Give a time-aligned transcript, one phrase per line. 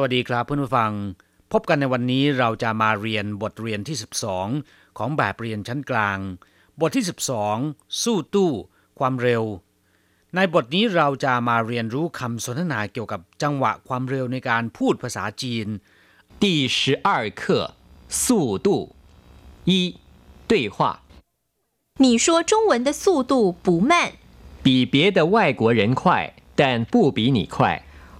[0.00, 0.92] วัสดีครับเพื่อนผู้ฟัง
[1.52, 3.96] พบกันในวันนี้เราจะมาเรียนบทเรียนที่
[4.46, 6.18] 12 ของแบบเรียนชั้นกลาง
[6.80, 7.04] บทที่
[7.50, 8.52] 12 สู้ตู้
[8.98, 9.42] ความเร็ว
[10.34, 15.66] ในบทนี้เราจะมาเรียนรู้คำสนทนาเกี่ยวกับจังหวะความเร็วในการพูดภาษาจีน
[16.42, 16.44] 第
[16.76, 17.08] 十二
[17.40, 17.42] 课
[18.22, 18.68] 速度
[19.70, 19.72] 一
[20.50, 20.76] 对话
[22.04, 23.32] 你说中文的速度
[23.64, 23.92] 不慢，
[24.64, 27.56] 比别的外国人快，但不比你快。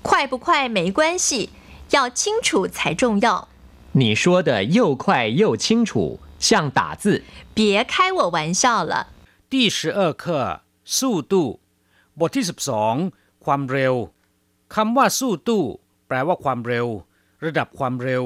[0.00, 1.50] 快不快没关系，
[1.92, 3.48] 要清楚才重要。
[3.92, 7.22] 你说的又快又清楚，像打字。
[7.54, 9.08] 别开我玩笑了。
[9.48, 11.60] 第十二课速度
[12.18, 12.94] บทที่สิบสอง
[13.44, 13.94] ความเร็ว
[14.74, 15.64] คำว่าสู้ตู้
[16.06, 16.86] แปลว่าความเร็ว
[17.44, 18.24] ระดับความเร็ว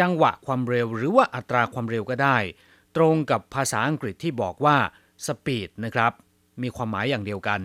[0.00, 2.38] จังหวะความเร็วหรือว่าอัตราความเร็วก็ได้
[2.96, 4.76] ตรงกับภาษาอังกฤษที่บอกว่า
[5.26, 6.12] สปีดนะครับ
[6.62, 7.60] มีความหมายอย่างเดียวกัน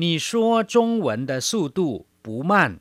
[0.00, 0.28] 你说
[0.74, 0.74] 中
[1.06, 1.80] 文的速度
[2.24, 2.72] ปูม่าน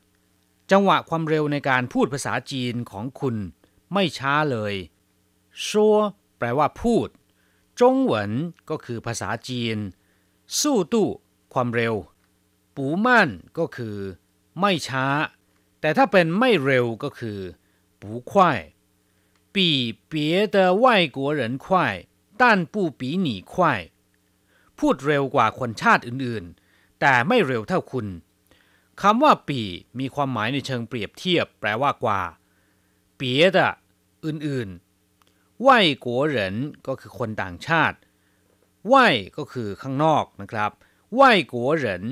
[0.71, 3.37] จังหวะความเร็วในการพูดภาษาจีนของคุณ
[3.93, 4.75] ไม่ช้าเลย
[5.67, 5.97] ชัว
[6.39, 7.09] แปลว่าพูด
[7.81, 8.31] จงหวน
[8.71, 9.79] ก็คือภาษาจีน
[10.61, 11.09] สู้ตู้
[11.53, 11.95] ความเร็ว
[12.77, 13.97] ปูมั่นก็คือ
[14.61, 15.07] ไม่ช้า
[15.81, 17.39] แต่ถ้าเป็นไม่เร็วก็คือ
[18.01, 18.61] ปูควาย
[19.55, 19.69] ปี
[20.07, 21.95] เปียเตอว่ายกัวหรินควาย
[22.41, 23.81] ต้านปูปีหนีควาย
[24.79, 28.07] พูดเร็วกว่าคนชาติอื่นๆ แต่ไม่เร็วเท่าคุณ
[29.03, 29.61] คำว่าปี
[29.99, 32.21] มีความหมายในเชิงเปรียบเทียบ แปลว่ากว่า
[33.17, 33.73] เปียดะ
[34.27, 35.69] อื่นๆไหว
[36.05, 36.57] กัวเหริน
[36.87, 37.99] ก็คือคนต่างชาติ
[38.93, 40.71] ว่ายก็คือข้างนอกนะครับ
[41.15, 42.05] ไหวกัวเหริน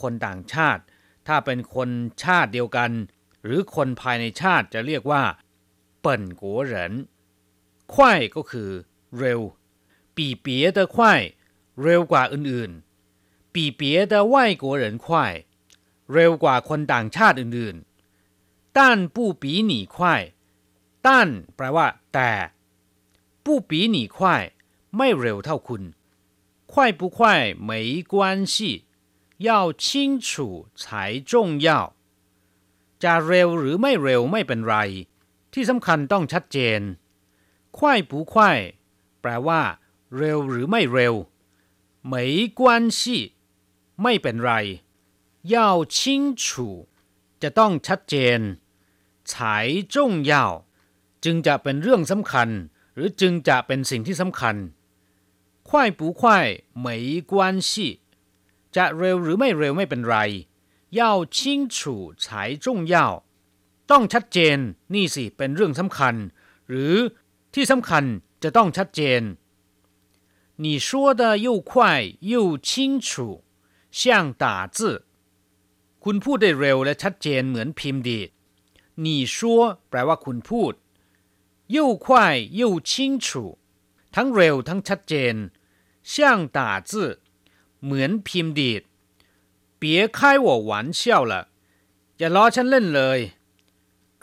[0.00, 0.82] คนต่างชาติ
[1.26, 1.88] ถ้าเป็นคน
[2.24, 2.90] ชาติเดียวกัน
[3.44, 5.22] หรือคนภายในชาติจะเรียกว่า
[6.00, 6.92] เปิ่นกัวเหริน
[7.94, 8.70] ควายก็คือ
[9.18, 9.40] เร็ว
[10.16, 11.20] ปีเปียเตอควาย
[11.82, 15.34] เร็วกว่าอื่นๆ ปีเปียเตอไหวกัวเหรินควาย
[16.43, 20.23] กว่าคนต่างชาติอื่นๆต้านผู้ปีหนีควาย
[21.07, 22.31] ต้านแปลว่า แต่
[23.45, 24.43] ผู้ปีหนีควาย
[24.97, 25.83] ไม่เร็วเท่าคุณ
[26.71, 27.17] 快不快
[27.69, 27.71] 没
[28.11, 28.13] 关
[28.53, 28.53] 系
[29.47, 29.49] 要
[29.83, 29.83] 清
[30.27, 30.29] 楚
[30.81, 30.83] 才
[31.31, 31.31] 重
[31.65, 31.67] 要
[33.03, 34.75] จะเร็วหรือไม่เร็วไม่เป็นไร
[35.53, 36.81] ที่สำคัญต้องชัดเจน
[37.77, 38.33] 快不快
[39.21, 39.61] แปลว่า
[40.17, 41.15] เร็วหรือไม่เร็ว
[42.11, 42.13] 没
[42.59, 42.61] 关
[42.99, 43.01] 系
[44.03, 44.53] ไม่เป็นไร
[45.45, 46.87] 要清楚
[47.41, 48.39] จะต้องชัดเจน
[49.29, 49.33] 才
[49.93, 50.33] 重要
[51.23, 52.49] จึงจะเป็นเรื่องสำคัญ
[52.95, 54.55] หรือจึงจะเป็นสิ่งที่สำคัญ
[55.67, 56.21] 快不快
[56.85, 57.33] 没关
[57.69, 57.71] 系
[58.75, 60.17] จะเร็วหรือไม่เร็วไม่เป็นไร
[60.99, 61.01] 要
[61.35, 61.37] 清
[61.75, 61.77] 楚
[62.23, 62.95] 才重要
[63.91, 64.57] ต้องชัดเจน
[64.93, 66.15] นี่สิเป็นเรื่องสำคัญ
[66.69, 66.95] หรือ
[67.53, 68.03] ที่สำคัญ
[68.43, 69.21] จะต้องชัดเจน
[70.63, 71.71] 你说的又快
[72.33, 72.69] 又清
[73.07, 73.43] 楚
[73.91, 75.04] 像打字
[76.05, 78.29] คุณพูดได้เร็วและชัดเจนเหมือนพิมพ์ดีด
[79.03, 79.37] 你说
[79.89, 80.73] แปลว่าคุณพูด
[81.75, 82.07] 又快
[82.59, 82.91] 又清
[83.25, 83.27] 楚
[84.15, 85.35] ทั้งเร็วทั้งชัดเจน
[86.11, 86.13] 像
[86.57, 86.59] 打
[86.89, 86.91] 字
[87.83, 88.81] เหมือนพิมพ์ดีด
[89.81, 89.83] 别
[90.17, 91.01] 开我玩笑
[91.31, 91.33] 了
[92.17, 93.19] อย่าล้อฉันเล่นเลย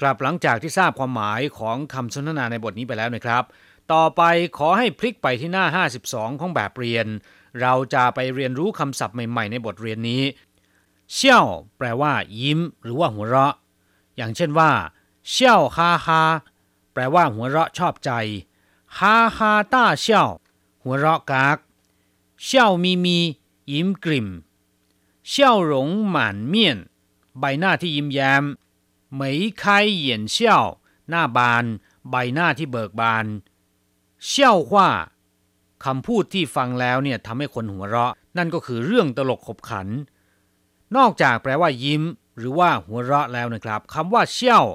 [0.01, 3.45] กลับหลังจากที่ทราบความหมายของคำสนทนาในบทนี้ไปแล้วนะครับ
[3.93, 4.23] ต่อไป
[4.59, 5.65] ขอให้พลิกไปที่หน้า
[6.05, 7.07] 52 ของแบบเรียน
[7.61, 10.23] เราจะไปเรียนรู้คำศัพท์ใหม่ๆ ในบทเรียนนี้
[11.14, 11.48] เซี่ยว
[11.78, 13.56] แปลว่า ยิ้ม หรือว่าหัวเราะ
[14.16, 14.72] อย่างเช่นว่า
[15.30, 16.22] เซี่ยวฮาฮา
[16.94, 18.12] แปลว่าหัวเราะชอบใจ
[18.98, 20.30] ฮาฮาต้าเซี่ยว
[20.84, 21.58] หัวเราะกาก
[22.44, 23.18] เซี่ยวมีมี
[23.72, 24.28] ยิ้มกลิ่ม
[25.30, 26.78] เซี่ยวหลงหม่านเมียน
[27.40, 28.44] ใบหน้าที่ยิ้มแย้ม
[29.14, 29.66] เหมยไค
[29.96, 30.66] เหยียนเซี่ยว
[31.10, 31.66] หน้าบาน
[32.10, 33.26] ใบหน้าที่เบิกบาน
[34.28, 34.90] เซี่ยวว่า
[35.86, 39.88] คำพูดที่ฟังแล้วเนี่ยทำให้คนหัวเราะ นั่นก็คือเรื่องตลกขบขัน
[40.98, 42.04] นอกจากแปลว่ายิ้ม
[42.38, 44.66] หรือว่าหัวเราะแล้วนะครับคำว่าเชี่ยว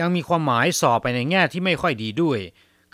[0.00, 2.38] ยังมีความหมายสอไปในแง่ที่ไม่ค่อยดีด้วย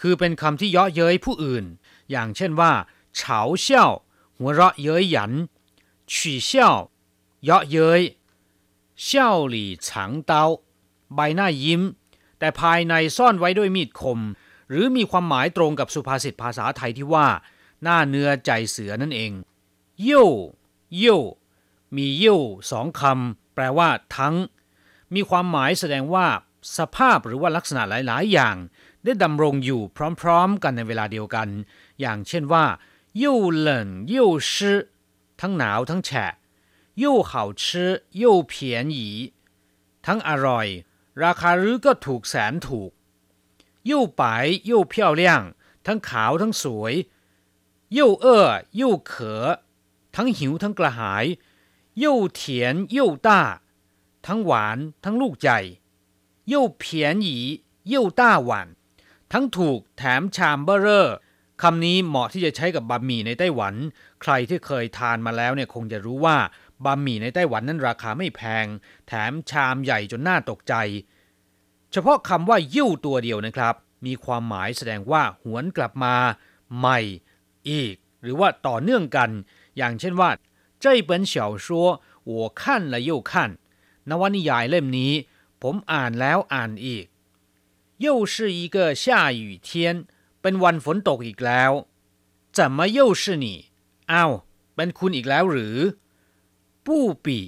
[0.00, 1.64] คือเป็นคำที่เยาะเย้ยผู้อื่น
[2.10, 2.72] อย่างเช่นว่า
[3.16, 3.90] เฉาเชี่ยว
[4.38, 5.32] หัวเราะเย้ยหยัน
[6.14, 6.76] ฉี่เชี่ยว
[7.44, 8.00] เยาะเย้ย
[9.02, 10.44] เชี่ยวหลี่ฉางเตา
[11.14, 11.82] ใบหน้ายิ้ม
[12.38, 14.18] แต่ภายในซ่อนไว้ด้วยมีดคม
[14.68, 17.26] หรือมีความหมายตรงกับสุภาษิตภาษาไทยที่ว่า
[17.82, 19.32] หน้าเนื้อใจเสือนั่นเอง
[20.04, 20.28] โย่
[20.98, 21.20] โย่
[21.96, 22.40] มียิ่ว
[22.70, 24.34] สองคำแปลว่า ทั้ง
[25.14, 26.26] มีความหมายแสดงว่า
[26.78, 28.56] สภาพหรือว่าลักษณะหลาย ๆ อย่าง
[29.04, 29.82] ได้ดำรงอยู่
[30.20, 31.48] พร้อม ๆ กันในเวลาเดียวกัน
[32.00, 32.64] อย่างเช่นว่า
[33.22, 34.80] ยิ่วเหลินยิ่วชื่อ
[35.40, 36.32] ทั้งหนาวทั้งแฉะ
[37.02, 39.10] ยิ่วเห่าชื่อยิ่วเพียนหยี
[40.06, 40.66] ทั้งอร่อย
[41.22, 42.90] ราคาหรือก็ถูกแสนถูก
[43.88, 44.22] ยิ่วไป
[44.68, 45.42] ยิ่วเพียวเลี่ยง
[45.86, 46.92] ทั้งขาวทั้งสวย
[47.96, 48.48] ยิ่วเอ้อ
[48.78, 49.42] ยิ่วเขอ
[50.16, 51.24] ทั้งหิวทั้งกระหาย
[52.03, 52.41] 又甜
[52.97, 53.29] 又大
[54.27, 55.59] ทั้งหวานทั้งลูกใหญ่
[56.51, 56.83] 又便
[57.25, 57.27] 宜
[57.93, 58.51] 又大碗
[59.31, 61.15] ทั้งถูกแถมชามเบอร์เรอร์
[61.61, 63.73] คำนี้เหมาะที่จะใช้กับบะหมี่ในไต้หวัน
[64.21, 66.37] ใครที่เคยทานมาแล้วเนี่ยคงจะรู้ว่า
[66.85, 68.65] บะหมี่ในไต้หวันนั้นราคาไม่แพง
[69.07, 70.73] แถมชามใหญ่จนน่าตกใจ
[71.91, 73.75] เฉพาะคำว่ายิ่วตัวเดียวนะครับ
[74.05, 76.15] มีความหมายแสดงว่าหวนกลับมา
[76.77, 76.99] ใหม่
[77.69, 79.29] อีก หรือว่าต่อเนื่องกัน
[79.77, 80.29] อย่างเช่นว่า
[80.83, 81.67] 这本小说
[82.23, 83.31] 我看了又看
[84.09, 85.13] นวนิยายเล่มนี้
[85.61, 87.05] ผมอ่านแล้วอ่านอีก
[88.05, 89.69] 又是一个下雨天
[90.41, 91.71] เป็นวันฝนตกอีกแล้ว
[92.57, 93.45] 怎么又是你
[94.11, 94.31] อ้าว
[94.75, 95.77] เป็นคุณอีกแล้วหรือ
[96.85, 97.39] ปู้ปี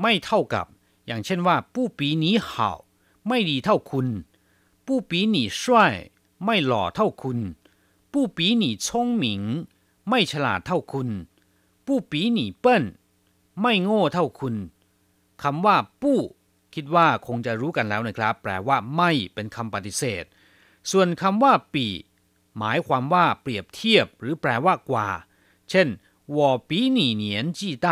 [0.00, 0.66] ไม่เท่ากับ
[1.06, 2.50] อย่างเช่นว่าปู้ปีนี้好
[3.28, 4.06] ไม่ดีเท่าคุณ
[4.86, 5.62] ปู้ปี你帅
[6.44, 7.38] ไม่หล่อเท่าคุณ
[8.12, 8.86] ปู้ปี你聪
[9.22, 9.24] 明
[10.08, 11.08] ไม่ฉลาดเท่าคุณ
[11.86, 12.66] ปู้ปี你笨
[13.60, 14.54] ไม่โง่เท่าคุณ
[15.42, 16.20] คำว่าปู้
[16.74, 20.24] คิดว่าคงจะรู้กันแล้วนะครับ แปลว่าไม่เป็นคำปฏิเสธ
[20.90, 21.86] ส่วนคำว่าปี
[22.58, 25.08] หมายความว่าเปรียบเทียบหรือแปลว่ากว่า
[25.70, 25.88] เช่น
[26.36, 26.38] 我
[26.68, 27.24] 比你年
[27.58, 27.86] 纪大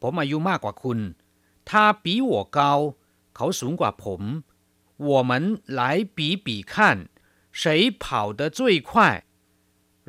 [0.00, 0.98] ผมอายุมากกว่าคุณ
[1.68, 1.70] 他
[2.04, 2.58] 比我高
[3.36, 4.22] เขาสูงกว่าผม
[5.08, 5.32] 我们
[5.78, 5.80] 来
[6.16, 6.72] 比比看
[7.60, 8.90] 谁跑得最快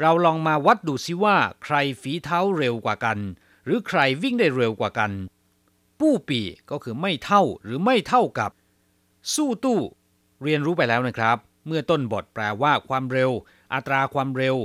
[0.01, 3.19] เราลองมาวัดดูซิว่าใครฝีเท้าเร็วกว่ากัน
[3.65, 5.11] หรือใครวิ่งได้เร็วกว่ากัน
[6.01, 8.51] ปู้ปีก็คือไม่เท่าหรือไม่เท่ากับ
[9.35, 9.81] สู้ตู้
[10.43, 11.37] เรียนรู้ไปแล้วนะครับ
[11.67, 13.31] เมื่อต้นบทแปลว่าความเร็ว
[13.75, 14.57] อัตราความเร็ว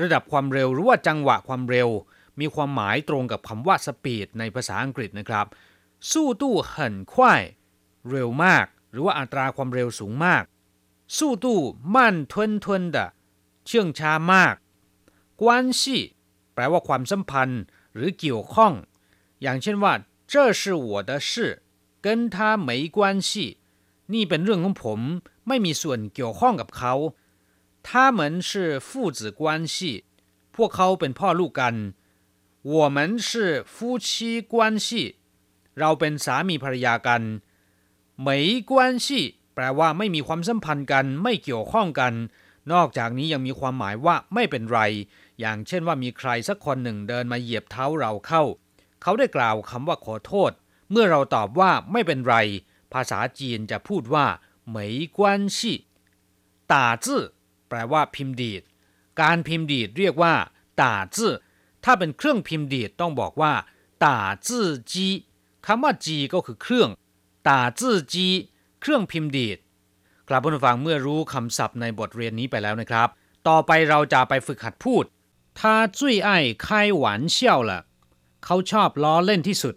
[0.00, 1.88] ระดับความเร็วหรือว่าจังหวะความเร็ว
[2.40, 5.46] มีความหมายตรงกับคำว่าสปีดในภาษาอังกฤษนะครับ
[6.12, 7.42] สู้ตู้เหินควาย
[8.10, 10.44] เร็วมาก หรือว่าอัตราความเร็วสูงมาก
[11.18, 11.58] สู้ตู้
[11.94, 12.98] มั่นทวนทวนด
[13.66, 14.54] เชื่องช้ามาก
[15.42, 15.44] 关
[15.80, 15.82] 系
[16.54, 17.60] แปลว่าความสัมพันธ์
[17.94, 18.72] หรือเกี่ยวข้อง
[19.42, 19.92] อย่างเช่นว่า
[20.32, 21.32] 这是我的事
[22.04, 22.36] 跟他
[22.68, 22.98] 没关
[23.28, 23.30] 系
[24.12, 25.00] นี่เป็นเรื่องของผม
[25.48, 26.94] ไม่มีส่วนเกี่ยวข้องกับเขา
[27.88, 28.50] 他们是
[28.88, 29.42] 父子关
[29.74, 29.76] 系
[30.54, 31.74] พวกเขาเป็นพ่อลูกกัน
[32.74, 32.98] 我们
[33.28, 33.30] 是
[33.74, 34.08] 夫妻
[34.52, 34.54] 关
[34.86, 34.88] 系
[35.78, 37.22] เราเป็นสามีภรรยากัน
[38.26, 38.28] 没
[38.70, 38.72] 关
[39.04, 39.06] 系
[39.54, 42.12] แปลว่าไม่มีความสัมพันธ์กัน ไม่เกี่ยวข้องกัน
[42.72, 44.80] นอกจากนี้ยังมีความหมายว่าไม่เป็นไร
[45.42, 48.42] อย่างเช่นว่ามีใครสักคนหนึ่งเดินมาเหยียบเท้าเราเข้า
[49.02, 50.52] เขาได้กล่าวคำว่าขอโทษ
[50.90, 52.36] เมื่อเราตอบว่าไม่เป็นไร
[52.92, 54.26] ภาษาจีนจะพูดว่า
[54.68, 55.72] ไหมยกวนชี
[56.72, 57.22] ตาจื้อ
[57.68, 58.62] แปลว่าพิมพ์ดีด
[59.20, 60.34] การพิมพ์ดีดเรียกว่า
[60.80, 61.32] ตาจื้อ
[61.84, 63.52] ถ้าเป็นเครื่องพิมพ์ดีดต้องบอกว่า
[64.04, 65.06] ตาจื้อจี
[65.66, 66.90] คำว่าจีก็คือเครื่อง
[67.48, 68.26] ตาจื้อจี
[68.80, 69.58] เครื่องพิมพ์ดีด
[70.28, 73.08] กลับผู้ฟังเมื่อรู้คำศัพท์ในบทเรียนนี้ไปแล้วนะครับ
[73.48, 75.04] ต่อไปเราจะไปฝึกหัดพูด
[75.59, 76.67] 他最爱开
[77.03, 77.37] 玩笑
[77.69, 77.71] 了
[78.43, 79.75] เขาชอบล้อเล่นที่สุด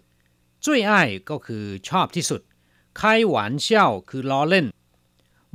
[0.65, 0.91] 最爱
[1.29, 2.41] ก็คือชอบที่สุด
[2.99, 3.01] 开
[3.33, 3.35] 玩
[3.65, 3.67] 笑
[4.09, 4.65] คือล้อเล่น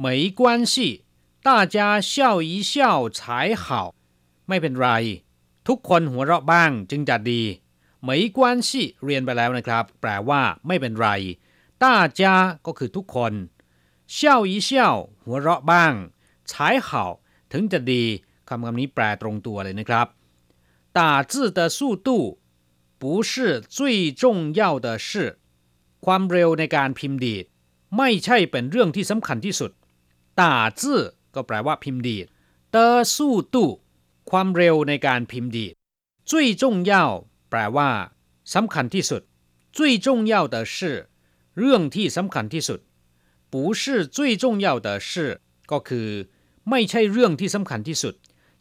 [0.04, 0.06] 没
[0.38, 0.40] 关
[0.72, 0.74] 系
[1.46, 1.76] 大家
[2.10, 2.72] 笑一笑
[3.18, 3.20] 才
[3.62, 3.94] 好
[4.48, 4.88] ไม่เป็นไร
[5.68, 7.42] ทุกคนหัวเราะบ้างจึงจะดี
[8.06, 8.38] 没关
[8.68, 8.68] 系
[9.04, 11.08] เรียนไปแล้วนะครับ แปลว่าไม่เป็นไร
[11.82, 11.84] 大
[12.20, 12.22] 家
[12.66, 13.32] ก็คือทุกคน
[14.16, 14.18] 笑
[14.50, 14.70] 一笑
[15.24, 15.92] หัวเราะบ้าง
[16.50, 16.52] 才
[16.86, 16.88] 好
[17.52, 18.04] ถึงจะดี
[18.50, 20.06] คำคำนี้แปลตรงตัวเลยนะครับ
[20.98, 21.00] 打
[21.32, 22.08] 字的速度
[23.02, 23.32] 不是
[23.76, 24.24] 最重
[24.60, 25.38] 要的事
[26.04, 27.44] ความเร็วในการพิมพ์ดีด
[27.96, 29.70] ไม่ใช่เป็นเรื่องที่สำคัญที่สุด
[30.40, 30.42] 打
[30.80, 30.82] 字
[31.34, 32.26] ก็แปลว่าพิมพ์ดีด
[32.74, 32.76] 的
[33.14, 33.16] 速
[33.54, 33.56] 度
[34.30, 35.74] ความเร็วในการพิมพ์ดีด
[36.30, 36.32] 最
[36.62, 36.92] 重要
[37.50, 37.90] แปลว่า
[38.54, 39.22] สำคัญที่สุด
[39.76, 40.76] 最重要的是
[41.58, 42.80] เรื่องที่สำคัญที่สุด
[43.52, 43.82] 不是
[44.16, 45.10] 最重要的事
[45.70, 46.08] ก็คือ
[46.70, 48.14] ไม่ใช่เรื่องที่สำคัญที่สุด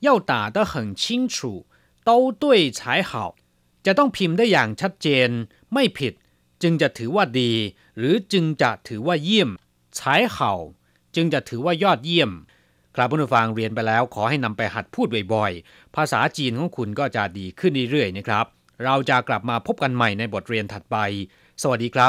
[0.06, 1.66] 要打得很清楚
[2.08, 2.10] 都
[2.42, 2.44] 对
[2.78, 3.12] 才好
[3.86, 5.30] จะต้องพิมพ์ได้อย่างชัดเจน
[5.74, 6.14] ไม่ผิด
[6.62, 7.52] จึงจะถือว่าดี
[7.98, 9.50] หรือจึงจะถือว่าเยี่ยม
[9.98, 10.00] 才
[10.36, 10.38] 好
[11.16, 12.32] จึงจะถือว่ายอดเยี่ยม
[12.96, 18.46] ครับผู้ฟังเรียนไปแล้วขอให้นำไปหัดพูดบ่อยๆ ภาษาจีนของคุณก็จะดีขึ้นเรื่อยๆนะครับ
[18.84, 20.98] เราจะกลับมาพบกันใหม่ในบทเรียนถัดไป
[21.62, 22.04] สวัสดีครับ